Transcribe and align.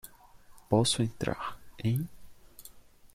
Posso 0.67 1.03
entrar 1.03 1.59
em? 1.77 2.09